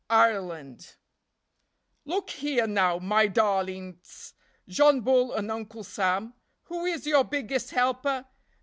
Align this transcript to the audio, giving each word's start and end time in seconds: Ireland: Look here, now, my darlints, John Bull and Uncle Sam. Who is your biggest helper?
Ireland: 0.09 0.95
Look 2.05 2.31
here, 2.31 2.65
now, 2.65 2.97
my 2.97 3.27
darlints, 3.27 4.33
John 4.67 5.01
Bull 5.01 5.31
and 5.33 5.51
Uncle 5.51 5.83
Sam. 5.83 6.33
Who 6.63 6.85
is 6.85 7.05
your 7.05 7.23
biggest 7.23 7.69
helper? 7.69 8.25